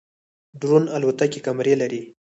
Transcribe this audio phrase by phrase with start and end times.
[0.59, 2.01] ډرون الوتکې کمرې لري